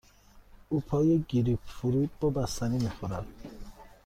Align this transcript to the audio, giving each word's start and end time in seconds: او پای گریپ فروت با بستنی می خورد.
او 0.69 0.79
پای 0.79 1.23
گریپ 1.29 1.59
فروت 1.65 2.09
با 2.19 2.29
بستنی 2.29 2.77
می 2.77 2.89
خورد. 2.89 3.25